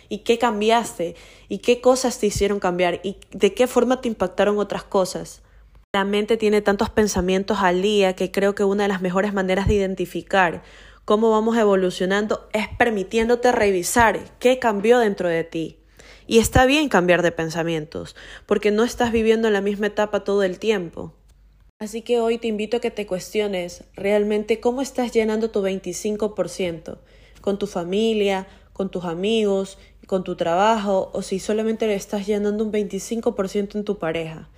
y 0.10 0.20
qué 0.20 0.38
cambiaste 0.38 1.16
y 1.50 1.60
qué 1.60 1.82
cosas 1.82 2.20
te 2.20 2.28
hicieron 2.28 2.60
cambiar 2.60 3.00
y 3.04 3.18
de 3.32 3.54
qué 3.54 3.68
forma 3.68 4.02
te 4.02 4.08
impactaron 4.08 4.58
otras 4.60 4.84
cosas. 4.84 5.42
La 5.94 6.04
mente 6.04 6.38
tiene 6.38 6.62
tantos 6.62 6.90
pensamientos 6.90 7.60
al 7.62 7.82
día 7.82 8.16
que 8.16 8.32
creo 8.32 8.56
que 8.56 8.64
una 8.64 8.84
de 8.84 8.90
las 8.90 9.02
mejores 9.02 9.34
maneras 9.34 9.68
de 9.68 9.76
identificar 9.76 10.62
cómo 11.06 11.32
vamos 11.32 11.58
evolucionando 11.58 12.50
es 12.52 12.68
permitiéndote 12.78 13.52
revisar 13.52 14.20
qué 14.40 14.60
cambió 14.60 15.00
dentro 15.00 15.30
de 15.30 15.44
ti. 15.46 15.78
Y 16.28 16.40
está 16.40 16.66
bien 16.66 16.90
cambiar 16.90 17.22
de 17.22 17.32
pensamientos, 17.32 18.18
porque 18.46 18.70
no 18.70 18.84
estás 18.84 19.14
viviendo 19.14 19.48
en 19.48 19.54
la 19.54 19.62
misma 19.62 19.88
etapa 19.88 20.26
todo 20.26 20.44
el 20.44 20.60
tiempo. 20.60 21.14
Así 21.80 22.02
que 22.02 22.20
hoy 22.20 22.38
te 22.38 22.48
invito 22.48 22.78
a 22.78 22.80
que 22.82 22.92
te 22.92 23.08
cuestiones 23.08 23.86
realmente 23.96 24.60
cómo 24.60 24.82
estás 24.82 25.14
llenando 25.14 25.52
tu 25.52 25.62
25%, 25.62 26.98
con 27.40 27.58
tu 27.58 27.68
familia, 27.68 28.48
con 28.74 28.92
tus 28.92 29.06
amigos, 29.06 29.78
con 30.08 30.24
tu 30.24 30.36
trabajo, 30.36 31.12
o 31.14 31.22
si 31.22 31.38
solamente 31.38 31.86
le 31.86 31.94
estás 31.94 32.26
llenando 32.26 32.64
un 32.64 32.72
25% 32.72 33.76
en 33.76 33.84
tu 33.84 34.00
pareja. 34.00 34.50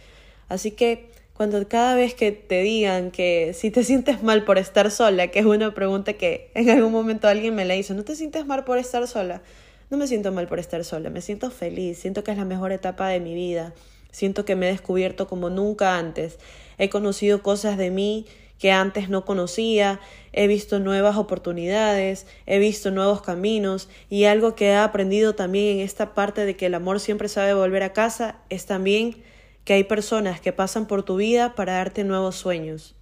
Así 0.48 0.72
que 0.72 1.10
cuando 1.34 1.66
cada 1.68 1.96
vez 1.96 2.14
que 2.14 2.32
te 2.32 2.62
digan 2.62 3.12
que 3.12 3.54
si 3.54 3.72
te 3.72 3.84
sientes 3.84 4.24
mal 4.24 4.46
por 4.46 4.58
estar 4.58 4.92
sola, 4.92 5.28
que 5.30 5.40
es 5.40 5.46
una 5.46 5.74
pregunta 5.74 6.14
que 6.14 6.52
en 6.54 6.70
algún 6.70 6.92
momento 6.92 7.28
alguien 7.28 7.56
me 7.56 7.66
la 7.66 7.76
hizo, 7.76 7.94
¿no 7.94 8.04
te 8.04 8.16
sientes 8.16 8.46
mal 8.46 8.64
por 8.64 8.78
estar 8.78 9.08
sola? 9.08 9.42
No 9.90 9.98
me 9.98 10.06
siento 10.06 10.32
mal 10.32 10.48
por 10.48 10.60
estar 10.60 10.84
sola, 10.84 11.10
me 11.10 11.22
siento 11.22 11.50
feliz, 11.50 11.98
siento 11.98 12.24
que 12.24 12.32
es 12.32 12.38
la 12.38 12.46
mejor 12.46 12.72
etapa 12.72 13.08
de 13.08 13.20
mi 13.20 13.34
vida, 13.34 13.74
siento 14.12 14.46
que 14.46 14.56
me 14.56 14.68
he 14.68 14.72
descubierto 14.72 15.28
como 15.28 15.50
nunca 15.50 15.98
antes, 15.98 16.38
he 16.78 16.90
conocido 16.90 17.42
cosas 17.42 17.78
de 17.78 17.90
mí 17.90 18.26
que 18.60 18.72
antes 18.72 19.10
no 19.10 19.26
conocía, 19.26 20.00
he 20.34 20.48
visto 20.48 20.80
nuevas 20.80 21.16
oportunidades, 21.16 22.28
he 22.46 22.60
visto 22.60 22.92
nuevos 22.92 23.22
caminos 23.22 23.90
y 24.10 24.26
algo 24.26 24.54
que 24.54 24.68
he 24.68 24.76
aprendido 24.76 25.34
también 25.34 25.78
en 25.78 25.84
esta 25.84 26.14
parte 26.14 26.46
de 26.46 26.56
que 26.56 26.68
el 26.68 26.76
amor 26.76 27.00
siempre 27.00 27.30
sabe 27.30 27.54
volver 27.54 27.84
a 27.84 27.94
casa 27.94 28.40
es 28.50 28.66
también 28.66 29.24
que 29.64 29.74
hay 29.74 29.86
personas 29.86 30.42
que 30.42 30.54
pasan 30.54 30.88
por 30.88 31.04
tu 31.04 31.16
vida 31.16 31.56
para 31.56 31.74
darte 31.74 32.04
nuevos 32.04 32.36
sueños 32.36 32.96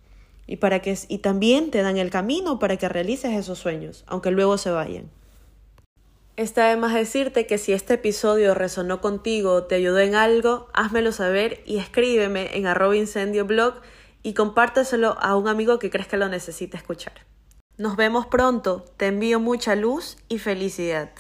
y 0.46 0.58
para 0.58 0.82
que 0.82 0.98
y 1.08 1.18
también 1.18 1.72
te 1.72 1.82
dan 1.82 1.98
el 1.98 2.10
camino 2.10 2.60
para 2.60 2.78
que 2.78 2.88
realices 2.88 3.34
esos 3.34 3.60
sueños, 3.60 4.04
aunque 4.08 4.32
luego 4.32 4.58
se 4.58 4.70
vayan. 4.70 5.10
Está 6.38 6.70
de 6.70 6.78
más 6.78 6.94
decirte 6.94 7.48
que 7.48 7.58
si 7.58 7.74
este 7.74 7.96
episodio 7.96 8.54
resonó 8.54 9.02
contigo, 9.02 9.64
te 9.64 9.74
ayudó 9.74 10.00
en 10.00 10.14
algo, 10.14 10.68
házmelo 10.72 11.12
saber 11.12 11.64
y 11.66 11.78
escríbeme 11.78 12.56
en 12.56 12.68
arroba 12.68 12.96
y 14.28 14.34
compárteselo 14.34 15.16
a 15.22 15.38
un 15.38 15.48
amigo 15.48 15.80
que 15.80 15.90
crees 15.90 16.10
que 16.10 16.18
lo 16.18 16.28
necesite 16.28 16.76
escuchar. 16.76 17.14
Nos 17.78 17.96
vemos 17.96 18.26
pronto, 18.26 18.84
te 18.98 19.08
envío 19.08 19.40
mucha 19.40 19.74
luz 19.74 20.18
y 20.28 20.38
felicidad. 20.38 21.12